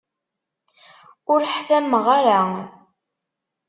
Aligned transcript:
Ur 1.31 1.41
ḥtammeɣ 1.53 2.05
ara. 2.17 2.39